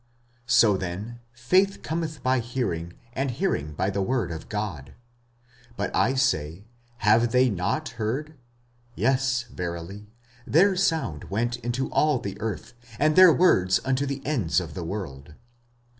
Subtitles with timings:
[0.47, 4.95] 45:010:017 So then faith cometh by hearing, and hearing by the word of God.
[5.77, 6.65] 45:010:018 But I say,
[6.97, 8.33] Have they not heard?
[8.95, 10.07] Yes verily,
[10.47, 14.83] their sound went into all the earth, and their words unto the ends of the
[14.83, 15.35] world.